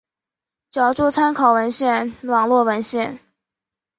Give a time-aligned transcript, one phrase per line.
[0.71, 3.19] 脚注参考文献网络文献